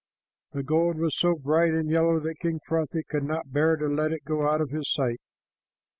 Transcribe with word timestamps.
The 0.53 0.63
gold 0.63 0.97
was 0.97 1.15
so 1.15 1.35
bright 1.35 1.75
and 1.75 1.87
yellow 1.87 2.19
that 2.21 2.39
King 2.41 2.59
Frothi 2.67 3.03
could 3.07 3.21
not 3.23 3.53
bear 3.53 3.75
to 3.75 3.85
let 3.85 4.11
it 4.11 4.23
go 4.25 4.47
out 4.49 4.59
of 4.59 4.71
his 4.71 4.91
sight. 4.91 5.21